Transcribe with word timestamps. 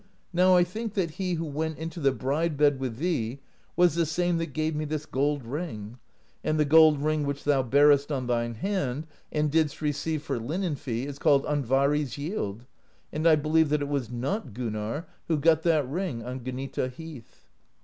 Now 0.33 0.55
I 0.55 0.63
think 0.63 0.95
that 0.95 1.11
he 1.11 1.35
who 1.35 1.45
went 1.45 1.77
into 1.77 1.99
the 1.99 2.11
bride, 2.11 2.57
bed 2.57 2.79
with 2.79 2.97
thee 2.97 3.39
was 3.75 3.93
the 3.93 4.07
same 4.07 4.39
that 4.39 4.47
gave 4.47 4.75
me 4.75 4.83
this 4.83 5.05
gold 5.05 5.45
ring; 5.45 5.99
and 6.43 6.59
the 6.59 6.65
gold 6.65 7.03
ring 7.03 7.23
which 7.23 7.43
thou 7.43 7.61
bearest 7.61 8.11
on 8.11 8.25
thine 8.25 8.55
hand 8.55 9.05
and 9.31 9.51
didst 9.51 9.79
receive 9.79 10.23
for 10.23 10.39
linen 10.39 10.75
fee 10.75 11.05
is 11.05 11.19
called 11.19 11.45
And 11.45 11.63
vari's 11.63 12.17
Yield, 12.17 12.65
and 13.13 13.27
I 13.27 13.35
believe 13.35 13.69
that 13.69 13.83
it 13.83 13.87
was 13.89 14.09
not 14.09 14.55
Gunnarr 14.55 15.05
who 15.27 15.37
got 15.37 15.61
that 15.61 15.87
ring 15.87 16.23
on 16.23 16.39
Gnita 16.39 16.89
Heath.' 16.89 17.47